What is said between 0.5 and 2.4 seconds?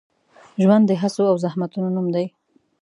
ژوند د هڅو او زحمتونو نوم دی.